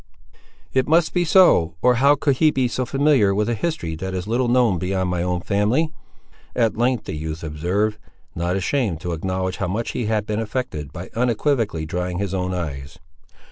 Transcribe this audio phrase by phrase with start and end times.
[0.73, 4.15] "It must be so, or how could he be so familiar with a history that
[4.15, 5.91] is little known beyond my own family,"
[6.55, 7.99] at length the youth observed,
[8.33, 12.51] not ashamed to acknowledge how much he had been affected, by unequivocally drying his own
[12.51, 12.97] eyes.